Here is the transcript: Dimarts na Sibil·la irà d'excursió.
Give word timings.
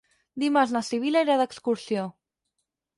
Dimarts 0.43 0.73
na 0.77 0.81
Sibil·la 0.89 1.23
irà 1.27 1.37
d'excursió. 1.45 2.11